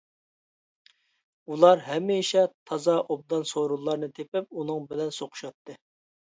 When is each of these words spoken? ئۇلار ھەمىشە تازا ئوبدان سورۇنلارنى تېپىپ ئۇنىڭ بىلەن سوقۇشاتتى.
ئۇلار 1.51 1.83
ھەمىشە 1.89 2.47
تازا 2.71 2.97
ئوبدان 3.03 3.47
سورۇنلارنى 3.53 4.13
تېپىپ 4.19 4.51
ئۇنىڭ 4.59 4.91
بىلەن 4.91 5.17
سوقۇشاتتى. 5.23 5.81